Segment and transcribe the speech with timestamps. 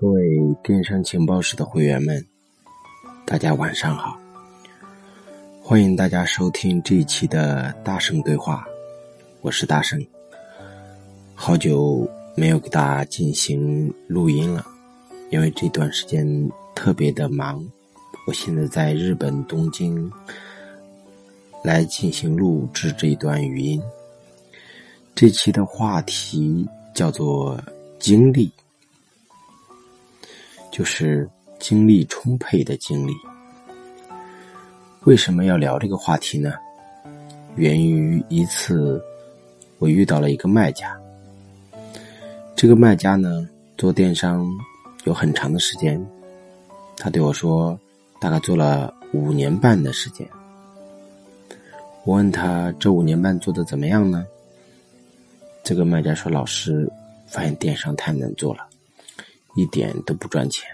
[0.00, 0.22] 各位
[0.62, 2.26] 电商情报室的会员们，
[3.24, 4.18] 大家晚上好！
[5.60, 8.66] 欢迎大家收听这一期的大圣对话，
[9.40, 10.04] 我是大圣。
[11.34, 14.66] 好久没有给大家进行录音了，
[15.30, 16.26] 因为这段时间
[16.74, 17.64] 特别的忙。
[18.26, 20.10] 我现在在日本东京
[21.62, 23.80] 来进行录制这一段语音。
[25.14, 27.60] 这期的话题叫做
[27.98, 28.52] 经历。
[30.72, 31.28] 就是
[31.60, 33.12] 精力充沛的精力。
[35.04, 36.54] 为什么要聊这个话题呢？
[37.56, 39.00] 源于一次，
[39.78, 40.98] 我遇到了一个卖家。
[42.56, 44.48] 这个卖家呢，做电商
[45.04, 46.02] 有很长的时间。
[46.96, 47.78] 他对我说，
[48.18, 50.26] 大概做了五年半的时间。
[52.04, 54.26] 我问他这五年半做的怎么样呢？
[55.62, 56.90] 这个卖家说：“老师，
[57.26, 58.66] 发现电商太难做了。”
[59.54, 60.66] 一点都不赚钱，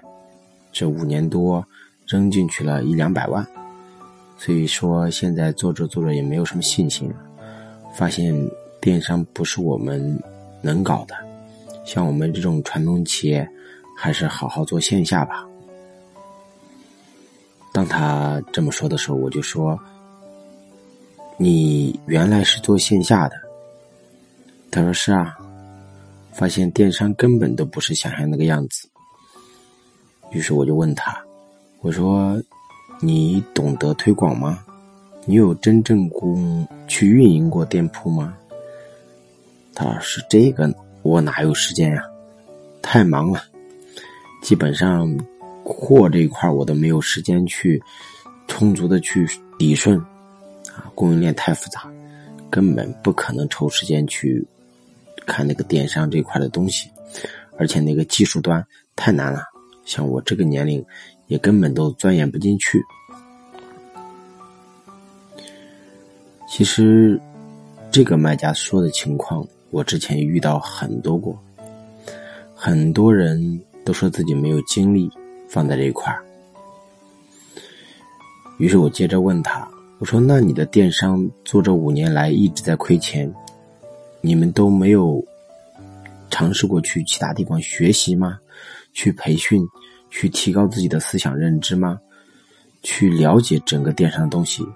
[0.73, 1.65] 这五年多
[2.07, 3.47] 扔进去了一两百万，
[4.37, 7.17] 所以说现在做着做着也没有什么信心了。
[7.95, 8.33] 发现
[8.81, 10.23] 电商不是我们
[10.63, 11.15] 能搞的，
[11.85, 13.49] 像我们这种传统企业，
[13.97, 15.45] 还是好好做线下吧。
[17.73, 19.79] 当他这么说的时候，我就说
[21.37, 23.35] ：“你原来是做线下的？”
[24.71, 25.37] 他说：“是啊。”
[26.39, 28.89] 发现电商根本都不是想象那个样子，
[30.31, 31.21] 于是我就问他
[31.83, 32.41] ：“我说，
[33.01, 34.65] 你懂得推广吗？
[35.27, 38.39] 你有真正工去运营过店铺吗？”
[39.75, 40.73] 他说：“是这个，
[41.03, 42.05] 我哪有时间呀？
[42.81, 43.43] 太忙了，
[44.41, 45.13] 基本上
[45.65, 47.83] 货这一块我都没有时间去
[48.47, 49.29] 充足的去
[49.59, 49.99] 理顺
[50.69, 51.93] 啊，供应链太复杂，
[52.49, 54.47] 根本不可能抽时间去。”
[55.29, 56.91] 看那个电商这块的东西，
[57.59, 59.43] 而且那个技术端太难了，
[59.85, 60.85] 像我这个年龄
[61.27, 62.83] 也根本都钻研不进去。
[66.49, 67.21] 其实，
[67.91, 71.39] 这个卖家说的情况，我之前遇到很多过，
[72.55, 75.11] 很多人都说自己没有精力
[75.49, 76.13] 放在这一块。
[78.57, 83.33] 于是我接着问他，我说：“那你的电商做这五年来一直在亏钱？”
[84.21, 85.25] 你们都没有
[86.31, 88.39] 尝试过去其他地方学习吗？
[88.93, 89.63] 去培训，
[90.11, 92.01] 去提高自己的思想认知吗？
[92.83, 94.67] 去了解整个电商的东西。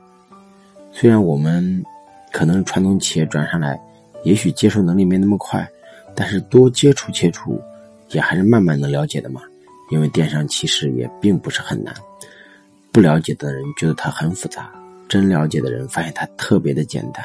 [0.93, 1.85] 虽然我们
[2.31, 3.81] 可能传统企业转上来，
[4.25, 5.69] 也许接受能力没那么快，
[6.15, 7.61] 但是多接触接触，
[8.11, 9.43] 也还是慢慢能了解的嘛。
[9.91, 11.95] 因为电商其实也并不是很难，
[12.91, 14.71] 不了解的人觉得它很复杂，
[15.09, 17.25] 真了解的人发现它特别的简单。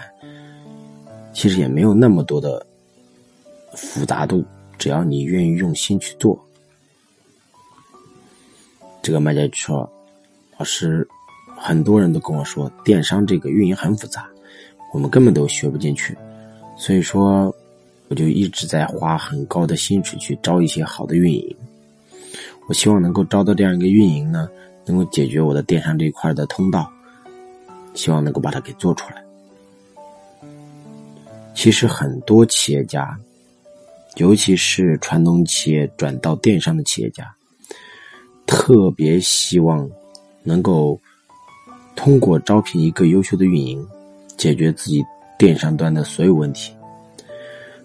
[1.37, 2.65] 其实也没有那么多的
[3.75, 4.43] 复杂度，
[4.79, 6.35] 只要你愿意用心去做。
[9.03, 9.87] 这个卖家就说
[10.57, 11.07] ：“老师，
[11.55, 14.27] 很多人都跟我说，电商这个运营很复杂，
[14.91, 16.17] 我们根本都学不进去。
[16.75, 17.55] 所以说，
[18.07, 21.55] 我就一直在花很高的薪水去招一些好的运营。
[22.65, 24.49] 我希望能够招到这样一个运营呢，
[24.87, 26.91] 能够解决我的电商这一块的通道，
[27.93, 29.23] 希望能够把它给做出来。”
[31.57, 33.17] 其实很多企业家，
[34.17, 37.35] 尤其是传统企业转到电商的企业家，
[38.45, 39.89] 特别希望
[40.43, 41.01] 能够
[41.95, 43.83] 通过招聘一个优秀的运营，
[44.37, 45.03] 解决自己
[45.35, 46.71] 电商端的所有问题。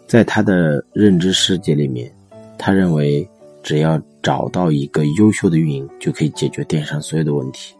[0.06, 2.14] 在他的认知世界里面，
[2.58, 3.26] 他认为
[3.62, 7.74] 只要找到一个优秀的运营，就可以解决电商所有的问题。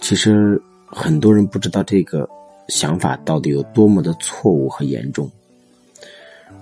[0.00, 2.28] 其实很多人不知道这个。
[2.70, 5.30] 想法到底有多么的错误和严重？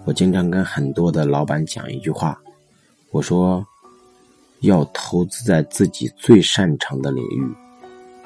[0.04, 2.40] 我经常跟很多的老板讲一句话，
[3.10, 3.64] 我说
[4.60, 7.46] 要投资在自己最擅长的领域，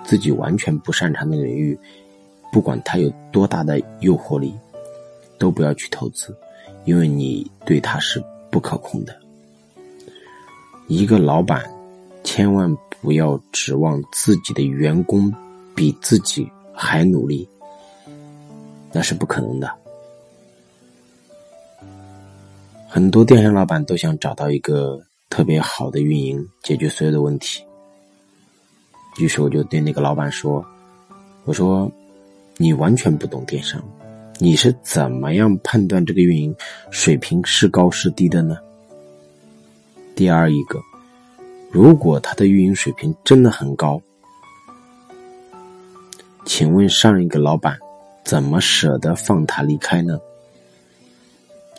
[0.05, 1.77] 自己完全不擅长的领域，
[2.53, 4.55] 不管它有多大的诱惑力，
[5.39, 6.35] 都不要去投资，
[6.85, 9.15] 因为你对它是不可控的。
[10.87, 11.65] 一个老板
[12.23, 15.33] 千万不要指望自己的员工
[15.75, 17.49] 比自己还努力。
[18.93, 19.73] 那是不可能的。
[22.89, 25.01] 很多电商老板都想找到一个
[25.31, 27.65] 特别好的运营，解决所有的问题。
[29.19, 30.63] 于是我就对那个老板说
[31.45, 31.91] ：“我说，
[32.59, 33.83] 你完全不懂电商，
[34.39, 36.55] 你是怎么样判断这个运营
[36.91, 38.59] 水平是高是低的呢？
[40.15, 40.79] 第二一个，
[41.71, 44.01] 如果他的运营水平真的很高，
[46.45, 47.79] 请问上一个老板？”
[48.25, 50.19] 怎么舍得放他离开呢？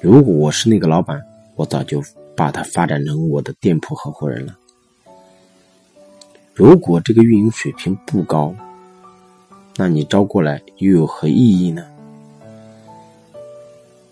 [0.01, 1.21] 如果我是那个老板，
[1.55, 2.03] 我早就
[2.35, 4.57] 把他发展成我的店铺合伙人了。
[6.53, 8.53] 如果这个运营水平不高，
[9.75, 11.85] 那你招过来又有何意义呢？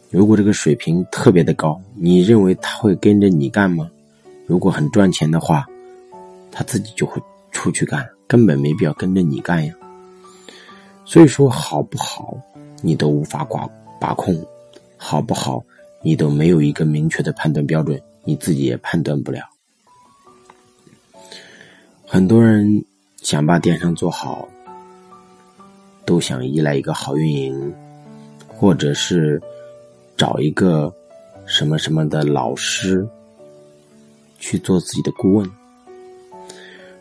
[0.10, 3.89] 如果这个水平特别的高，你认为他会跟着你干吗？
[4.48, 5.66] 如果很赚钱的话，
[6.51, 9.74] 他自己就会出去干，根本没必要跟着你干呀。
[11.03, 12.38] 所以说，好不好，
[12.81, 13.68] 你都无法把
[14.00, 14.33] 把控；
[14.98, 15.63] 好不好，
[16.01, 19.44] 你都没有一个明确的判断标准，你自己也判断不了。
[22.06, 22.83] 很多人
[23.21, 24.48] 想把电商做好，
[26.06, 27.74] 都想依赖一个好运营，
[28.47, 29.42] 或者是
[30.15, 30.94] 找一个
[31.45, 33.07] 什么什么的老师
[34.39, 35.50] 去做自己的顾问。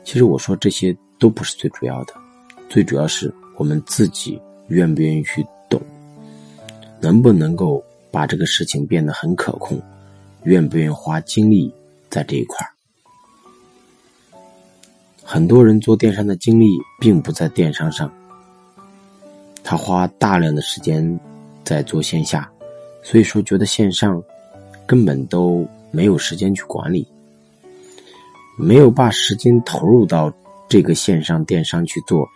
[0.05, 2.14] 其实我说这些都不是最主要的，
[2.69, 5.81] 最主要是我们自己愿不愿意去懂，
[7.00, 9.81] 能不能够把这个事情变得很可控，
[10.44, 11.73] 愿不愿意花精力
[12.08, 12.70] 在这一块儿。
[15.23, 16.67] 很多人做电商的精力
[16.99, 18.11] 并不在电商上，
[19.62, 21.20] 他花大量的时间
[21.62, 22.50] 在做线下，
[23.03, 24.20] 所以说觉得线上
[24.87, 27.06] 根本都没有时间去管理，
[28.58, 30.32] 没有把时间投入到
[30.69, 32.29] 这个线上电商去做，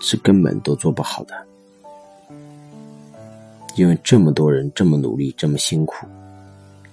[0.00, 1.34] 是根本都做不好的。
[3.76, 6.06] 因为这么多人这么努力这么辛苦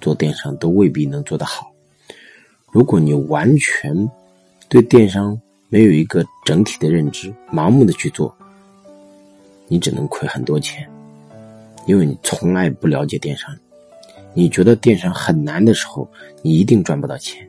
[0.02, 1.72] 做电商，都未必能做得好。
[2.72, 4.10] 如果你完全
[4.68, 5.40] 对电商
[5.70, 8.36] 没有一个整体的认知，盲目的去做，
[9.68, 10.86] 你只能亏很多钱，
[11.88, 13.56] 因为你从来不了解电商。
[14.34, 16.10] 你觉得电商很难的时候，
[16.42, 17.48] 你一定赚不到钱。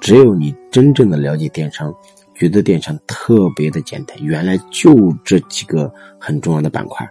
[0.00, 1.92] 只有你真正的了解电商，
[2.38, 7.08] 觉得电商特别的简单，原来就这几个很重要的板块，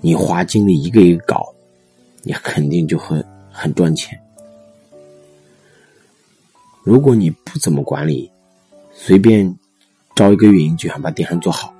[0.00, 1.52] 你花精力一个一个搞，
[2.22, 4.16] 你肯定就会很赚钱。
[6.84, 8.30] 如果你不怎么管理，
[8.92, 9.52] 随便
[10.14, 11.74] 招一个运营就想把电商做好，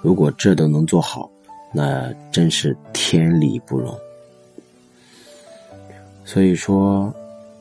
[0.00, 1.28] 如果这都能做好，
[1.72, 3.92] 那真是天理不容。
[6.24, 7.12] 所以说，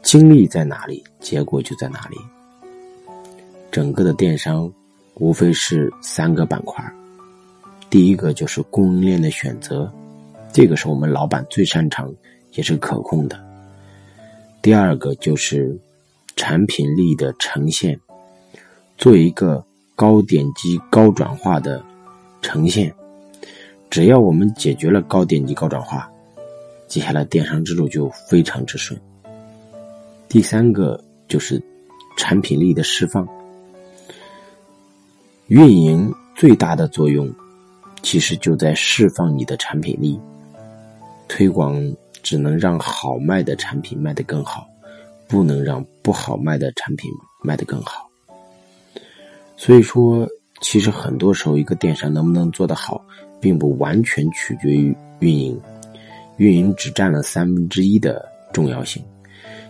[0.03, 2.17] 精力在哪里，结果就在哪里。
[3.77, 4.67] 整个的电商
[5.19, 6.83] 无非是三个板块，
[7.91, 9.87] 第一个就是供应链的选择，
[10.51, 12.11] 这个是我们老板最擅长
[12.53, 13.39] 也是可控的。
[14.63, 15.79] 第二个就是。
[16.35, 17.99] 产品力的呈现，
[18.95, 19.65] 做一个
[19.95, 21.83] 高点击、高转化的
[22.43, 22.93] 呈现。
[23.89, 26.07] 只要我们解决了高点击、高转化，
[26.87, 28.99] 接下来电商之路就非常之顺。
[30.29, 31.59] 第三个就是
[32.17, 33.27] 产品力的释放。
[35.47, 37.29] 运营最大的作用，
[38.01, 40.19] 其实就在释放你的产品力。
[41.27, 41.75] 推广
[42.23, 44.67] 只能让好卖的产品卖得更好。
[45.29, 47.11] 不能让不好卖的产品
[47.43, 48.09] 卖得更好，
[49.57, 50.25] 所以说，
[50.61, 53.03] 其实很多时候，一个电商能不能做得好，
[53.41, 55.59] 并不完全取决于运营，
[56.37, 59.03] 运营只占了三分之一的重要性。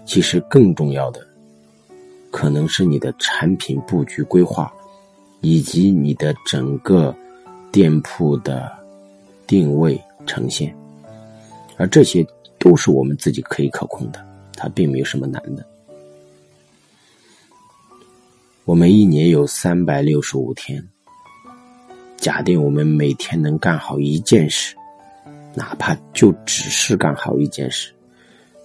[0.06, 1.25] 其实更重要的，
[2.29, 4.71] 可能是你的产品布局规划，
[5.42, 7.16] 以及你的整个
[7.72, 8.72] 店铺的
[9.45, 10.75] 定位呈现，
[11.78, 12.25] 而这些
[12.57, 14.25] 都是我们自己可以可控的。
[14.60, 15.63] 它并没有什么难的。
[18.65, 20.84] 我们一年有三百六十五天，
[22.17, 24.75] 假定我们每天能干好一件事，
[25.53, 27.94] 哪怕就只是干好一件事，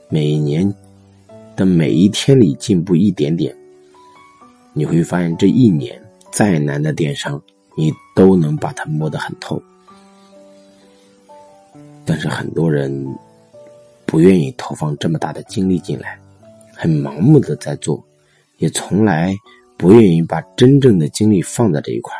[0.08, 0.74] 每年
[1.54, 3.54] 的每一天里进步一点点，
[4.72, 6.01] 你会发现这一年
[6.32, 7.40] 再难的电商，
[7.76, 9.62] 你都能把它摸得很透。
[12.04, 13.06] 但是很多人。
[14.04, 16.20] 不愿意投放这么大的精力进来，
[16.74, 18.04] 很盲目的在做，
[18.58, 19.34] 也从来
[19.78, 22.14] 不愿意把真正的精力放在这一块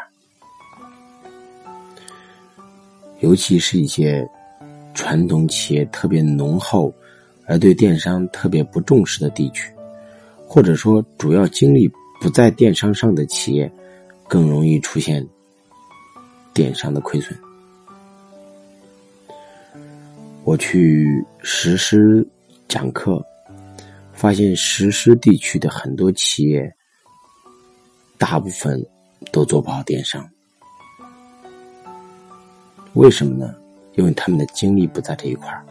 [3.21, 4.27] 尤其是一些
[4.95, 6.91] 传统企业特别浓厚，
[7.47, 9.71] 而对电商特别不重视的地区，
[10.47, 11.87] 或者说主要精力
[12.23, 13.71] 不在电商上的企业，
[14.29, 15.27] 更容易出现
[16.55, 17.39] 电商的亏损。
[20.45, 22.27] 我去实施
[22.69, 23.25] 讲课，
[24.13, 26.75] 发现实施地区的很多企业，
[28.19, 28.85] 大部分
[29.31, 30.29] 都做不好电商。
[32.95, 33.55] 为什么呢？
[33.95, 35.65] 因为他们的精力不在这一块儿。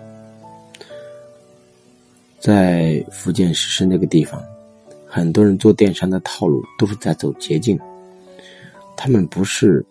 [2.39, 4.43] 在福建实施那个地方，
[5.05, 7.79] 很多人做电商的套路都是在走捷径，
[8.95, 9.85] 他们不是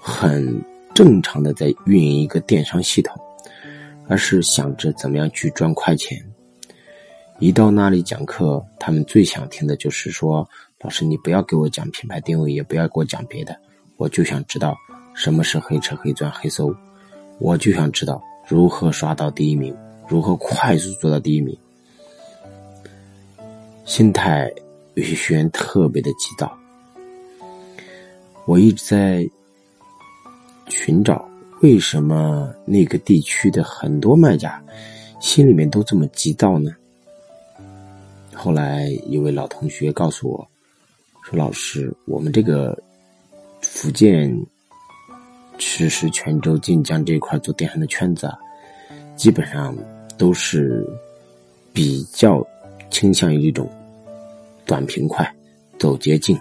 [0.00, 0.62] 很
[0.94, 3.16] 正常的在运营一个电商系统。
[4.08, 6.20] 而是想着怎么样去赚快钱，
[7.38, 10.46] 一到那里讲课，他们最想听的就是说
[10.82, 13.56] ：“老师，你不要给我讲品牌定位，也不要给我讲别的，
[13.96, 14.76] 我就想知道
[15.14, 16.74] 什么是黑车、黑钻、黑搜，
[17.38, 19.74] 我就想知道如何刷到第一名，
[20.08, 21.56] 如何快速做到第一名。”
[23.86, 24.52] 心态
[24.94, 26.52] 有些学员特别的急躁，
[28.44, 29.28] 我一直在
[30.68, 31.28] 寻找
[31.60, 34.62] 为什么那个地区的很多卖家
[35.20, 36.74] 心里面都这么急躁呢？
[38.34, 40.48] 后来一位老同学告诉我，
[41.22, 42.76] 说：“老师，我们这个
[43.60, 44.36] 福建、
[45.58, 48.36] 池石、泉州、晋江这一块做电商的圈子啊，
[49.14, 49.76] 基本上
[50.18, 50.84] 都是
[51.72, 52.44] 比较
[52.90, 53.70] 倾向于这种
[54.66, 55.32] 短平快、
[55.78, 56.36] 走捷径、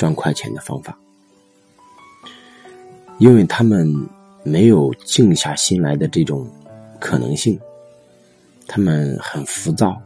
[0.00, 0.98] 赚快钱的方法，
[3.18, 3.86] 因为他们
[4.42, 6.48] 没有静下心来的这种
[6.98, 7.60] 可能性。”
[8.66, 10.00] 他们很浮躁。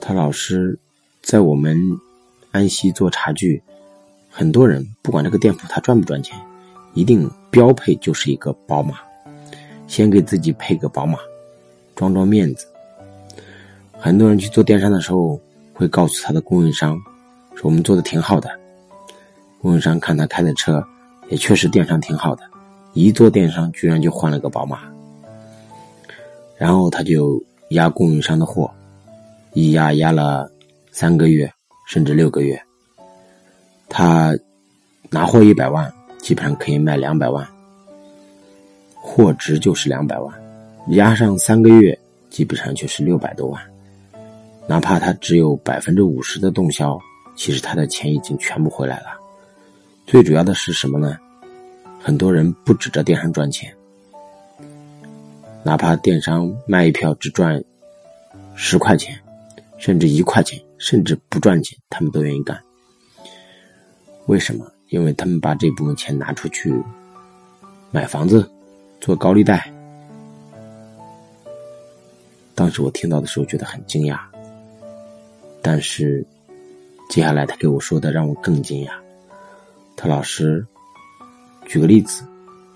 [0.00, 0.78] 他老师
[1.20, 1.76] 在我们
[2.52, 3.60] 安溪做茶具，
[4.30, 6.38] 很多人不管这个店铺他赚不赚钱，
[6.94, 9.00] 一定标配就是一个宝马，
[9.88, 11.18] 先给自己配个宝马，
[11.96, 12.68] 装装面子。
[13.98, 15.40] 很多人去做电商的时候，
[15.74, 16.96] 会告诉他的供应商
[17.58, 18.48] 说：“我们做的挺好的。”
[19.60, 20.80] 供应商看他开的车，
[21.28, 22.44] 也确实电商挺好的，
[22.92, 24.78] 一做电商居然就换了个宝马。
[26.56, 28.70] 然后他就压供应商的货，
[29.54, 30.48] 一压压了
[30.92, 31.52] 三个月，
[31.88, 32.60] 甚至六个月。
[33.88, 34.32] 他
[35.10, 37.44] 拿货一百万，基本上可以卖两百万，
[38.94, 40.32] 货值就是两百万，
[40.90, 41.98] 压上三个月，
[42.30, 43.60] 基本上就是六百多万。
[44.68, 47.00] 哪怕他只有百分之五十的动销，
[47.38, 49.16] 其实他的钱已经全部回来了。
[50.08, 51.16] 最主要的是什么呢？
[52.02, 53.72] 很多人不指着电商赚钱。
[55.62, 57.62] 哪怕电商卖一票只赚
[58.56, 59.16] 十块钱，
[59.78, 62.60] 甚至一块钱，甚至不赚钱，他们都愿意干。
[64.26, 64.66] 为什么？
[64.88, 66.74] 因为他们把这部分钱拿出去
[67.92, 68.50] 买房子、
[69.00, 69.72] 做高利贷。
[72.56, 74.18] 当时我听到的时候觉得很惊讶，
[75.62, 76.26] 但是
[77.08, 78.90] 接下来他给我说的让我更惊讶。
[79.96, 80.64] 他老师，
[81.66, 82.22] 举个例子，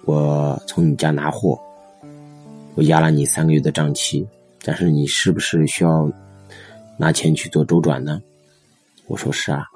[0.05, 1.61] 我从你家拿货。
[2.75, 4.27] 我压了你三个月的账期，
[4.65, 6.11] 但是你是不是需要
[6.97, 8.21] 拿钱去做周转呢？
[9.07, 9.67] 我说是啊。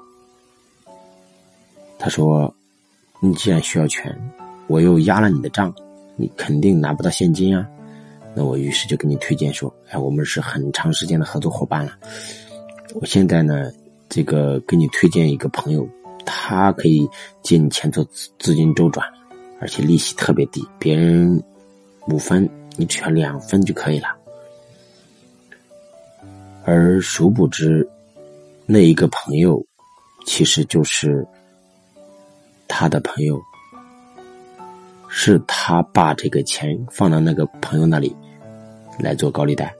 [1.99, 2.53] 他说
[3.21, 4.15] ：“你既然需要钱，
[4.67, 5.73] 我又压了你的账，
[6.15, 7.67] 你肯定拿不到现金啊。”
[8.35, 11.93] 那我于是就给你推荐说：“哎，我们是很长时间的合作伙伴了。
[12.95, 13.71] 我现在呢，
[14.09, 15.87] 这个给你推荐一个朋友，
[16.25, 17.07] 他可以
[17.41, 19.05] 借你钱做资资金周转，
[19.59, 21.43] 而且利息特别低，别人
[22.09, 22.49] 五分。”
[22.79, 24.09] 你只要两分就可以了，
[26.63, 27.89] 而殊不知，
[28.67, 29.65] 那一个朋友
[30.27, 31.25] 其实就是
[32.67, 33.41] 他的朋友，
[35.07, 38.15] 是他把这个钱放到那个朋友那里
[38.99, 39.73] 来做高利贷。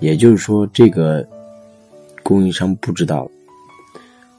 [0.00, 1.24] 也就是说，这个
[2.28, 3.26] 供应商不知道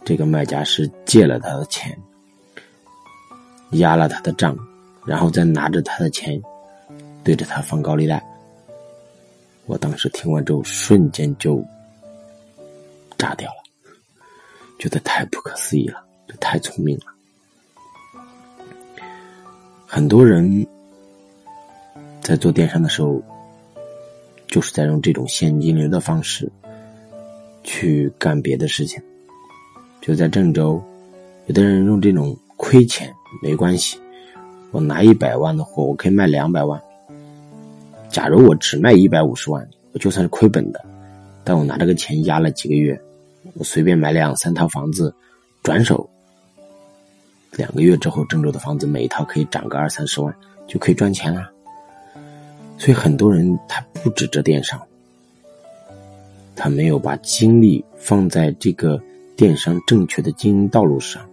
[0.05, 2.00] 这个卖家是借了他的钱，
[3.72, 4.55] 压了他的账，
[5.08, 6.39] 然后再拿着他的钱。
[7.24, 8.24] 对着他放高利贷，
[9.65, 11.65] 我当时听完之后瞬间就
[13.17, 13.91] 炸掉了，
[14.77, 17.05] 觉得太不可思议了，这太聪明了。
[19.88, 20.63] 很多人
[22.22, 23.19] 在做电商的时候，
[24.48, 26.48] 就是在用这种现金流的方式
[27.70, 29.00] 去干别的事情。
[30.02, 30.82] 就在郑州，
[31.46, 33.96] 有的人用这种亏钱没关系，
[34.72, 36.82] 我拿一百万的货，我可以卖两百万。
[38.10, 40.84] 假如我只卖一百五十万，我就算是亏本的，
[41.44, 43.00] 但我拿这个钱压了几个月，
[43.54, 45.14] 我随便买两三套房子，
[45.62, 46.10] 转手
[47.52, 50.34] 两个月之后，郑州的房子每一套可以涨个二三十万，
[50.66, 51.52] 就可以赚钱了。
[52.80, 54.82] 所以很多人他不止这电商，
[56.62, 59.01] 他没有把精力放在这个
[59.38, 61.25] 电商正确的经营道路上，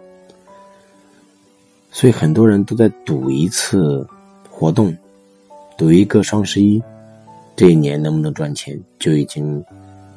[1.91, 4.07] 所以很多人都在赌一次
[4.49, 4.97] 活动。
[5.77, 6.81] 赌一个双十一，
[7.57, 9.63] 这一年能不能赚钱就已经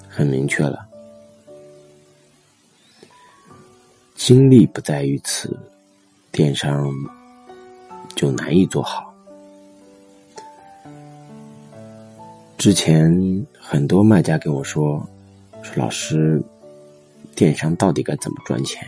[0.08, 0.88] 很明确了。
[4.16, 5.58] 精力不在于此，
[6.32, 6.88] 电商
[8.16, 9.09] 就难以做好。
[12.60, 13.10] 之前
[13.58, 15.02] 很多卖家跟我说
[15.64, 16.44] ：“说老师，
[17.34, 18.86] 电商到底该怎么赚钱？”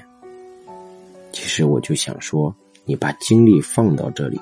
[1.32, 4.38] 其实我就想说，你把精力放到这里，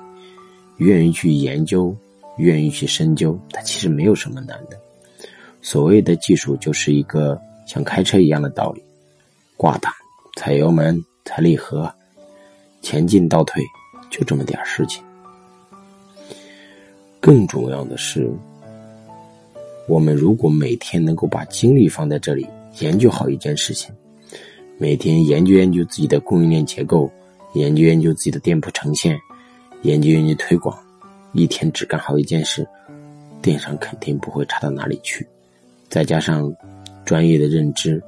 [0.77, 1.95] 愿意去研究。
[2.38, 4.79] 愿意去深究，它其实没有什么难的。
[5.62, 8.81] 所谓的技术，就是一个像开车一样的道理：
[9.57, 9.91] 挂档、
[10.38, 11.93] 踩油门、踩离合、
[12.81, 13.62] 前进、倒退，
[14.09, 15.03] 就这么点事情。
[17.19, 18.31] 更重要的是，
[19.89, 23.91] 我们如果每天能够把精力放在这里，研究好一件事情，
[24.77, 27.12] 每天研究研究自己的供应链结构，
[27.55, 29.19] 研究研究自己的店铺呈现，
[29.81, 30.77] 研究研究推广，
[31.34, 32.67] 一天只干好一件事，
[33.41, 35.25] 电商肯定不会差到哪里去。
[35.89, 36.53] 再加上
[37.03, 38.00] 专业的认知，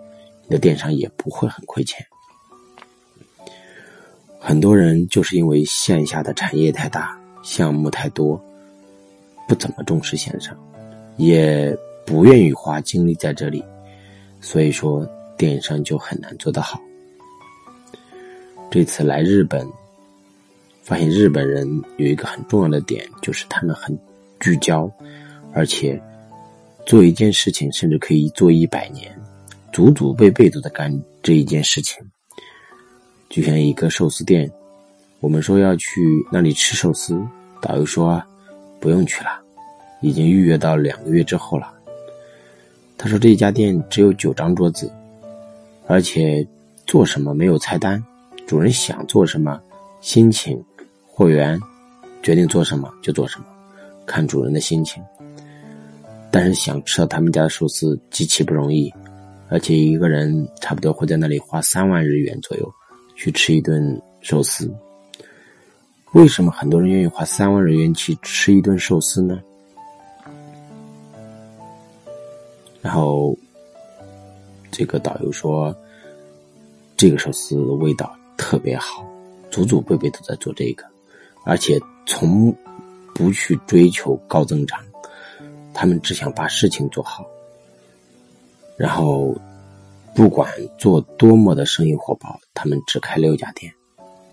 [0.43, 2.05] 你的电商也不会很亏钱。
[4.39, 8.39] 很多人就是因为线下的产业太大，项目太多。
[9.47, 10.55] 不怎么重视线上，
[11.21, 13.63] 也不愿意花精力在这里，
[14.39, 16.81] 所以说电商就很难做得好。
[18.71, 19.67] 这次来日本，
[20.81, 23.95] 发现日本人有一个很重要的点，就是他们很
[24.39, 24.91] 聚焦，
[25.53, 26.01] 而且
[26.87, 29.15] 做一件事情甚至可以做一百年，
[29.71, 32.03] 祖祖辈辈都在干这一件事情。
[33.29, 34.51] 就像一个寿司店，
[35.19, 36.01] 我们说要去
[36.31, 37.21] 那里吃寿司，
[37.61, 38.19] 导游说
[38.79, 39.39] 不用去了。
[40.01, 41.71] 已经预约到两个月之后了。
[42.97, 44.91] 他说：“这家店只有九张桌子，
[45.87, 46.45] 而且
[46.85, 48.03] 做什么没有菜单，
[48.45, 49.59] 主人想做什么，
[50.01, 50.63] 心情，
[51.07, 51.59] 货源
[52.21, 53.45] 决定做什么就做什么，
[54.05, 55.01] 看主人的心情。
[56.29, 58.93] 但是想吃到他们家的寿司极其不容易，
[59.49, 62.71] 而且一个人差不多会在那里花三万日元左右
[63.15, 64.71] 去吃一顿寿司。
[66.13, 69.41] 为什么很多人愿意花三万日元去吃一顿寿司呢？”
[72.81, 73.37] 然后，
[74.71, 75.75] 这个导游说
[76.97, 79.05] ：“这个寿司味道特别好，
[79.51, 80.83] 祖祖辈辈都在做这个，
[81.45, 82.51] 而且从
[83.13, 84.83] 不去追求高增长，
[85.75, 87.23] 他们只想把事情做好。
[88.77, 89.35] 然后，
[90.15, 93.71] 不管做多么的生意火爆，他们只开六家店，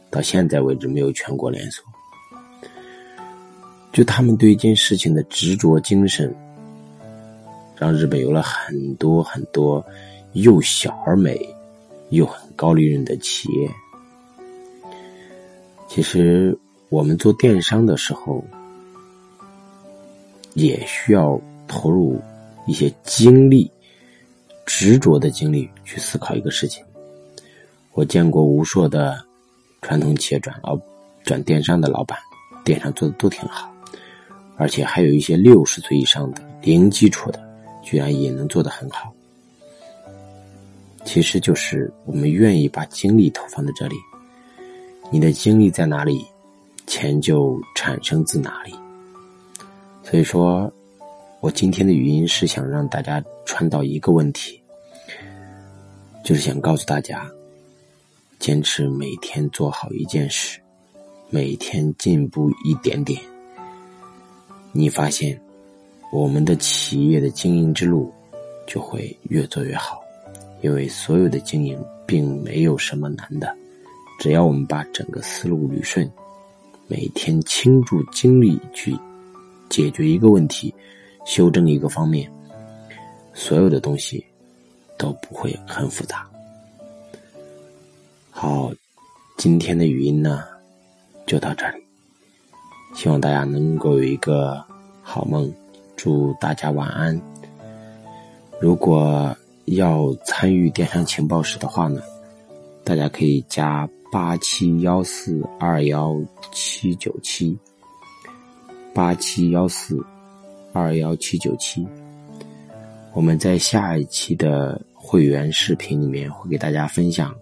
[0.08, 1.84] 到现在为止没有全国连锁。
[3.92, 6.34] 就他们对一件事情的执着精神。”
[7.78, 9.84] 让日本有了很多很多
[10.32, 11.38] 又小而美
[12.10, 13.70] 又很高利润的企业。
[15.88, 18.44] 其实我们做电商的时候，
[20.54, 22.20] 也需要投入
[22.66, 23.70] 一些精力、
[24.66, 26.84] 执着的精力去思考一个事情。
[27.92, 29.24] 我见过无数的
[29.82, 30.78] 传统企业转老
[31.24, 32.18] 转电商的老板，
[32.64, 33.72] 电商做的都挺好，
[34.56, 37.47] 而且还有一些六十岁以上的零基础的。
[37.88, 39.10] 居然也能做得很好，
[41.06, 43.96] 其实就是我们愿意把精力投放在这里。
[45.10, 46.22] 你的精力在哪里，
[46.86, 48.74] 钱就产生自哪里。
[50.02, 50.70] 所以说，
[51.40, 54.60] 我今天的语音是想让大家传导一个问题，
[56.22, 57.26] 就是想告诉大家，
[58.38, 60.60] 坚持每天做好一件事，
[61.30, 63.18] 每天进步一点点，
[64.72, 65.40] 你发现。
[66.10, 68.12] 我们的企业的经营之路
[68.66, 70.00] 就会越做越好，
[70.62, 73.54] 因为所有的经营并没有什么难的，
[74.18, 76.10] 只要我们把整个思路捋顺，
[76.86, 78.96] 每天倾注精力去
[79.68, 80.74] 解决一个问题，
[81.26, 82.30] 修正一个方面，
[83.34, 84.24] 所有的东西
[84.96, 86.26] 都不会很复杂。
[88.30, 88.72] 好，
[89.36, 90.44] 今天的语音呢
[91.26, 91.84] 就到这里，
[92.94, 94.64] 希望大家能够有一个
[95.02, 95.52] 好梦。
[95.98, 97.20] 祝大家晚安。
[98.60, 102.00] 如果要参与电商情报室的话呢，
[102.84, 106.16] 大家可以加八七幺四二幺
[106.52, 107.58] 七九七，
[108.94, 110.00] 八七幺四
[110.72, 111.84] 二幺七九七。
[113.12, 117.34] 我们在下一期的会员视频里面会给大家分享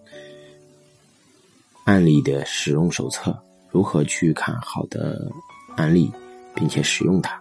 [1.85, 3.38] 案例的使用手册，
[3.71, 5.31] 如何去看好的
[5.77, 6.11] 案例，
[6.55, 7.38] 并且使用它。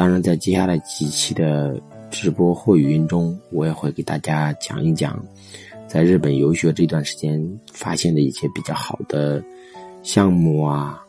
[0.00, 1.78] 当然，在接下来几期的
[2.10, 5.22] 直播或语音中，我也会给大家讲一讲，
[5.86, 9.44] 在日本游学这段时间发现的一些比较好的
[10.02, 11.04] 项目啊，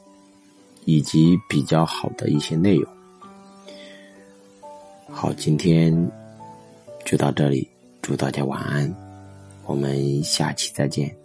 [0.83, 2.85] 以及比较好的一些内容。
[5.09, 6.11] 好，今天
[7.05, 7.65] 就到这里，
[8.01, 8.93] 祝大家晚安，
[9.67, 11.20] 我们下期再见。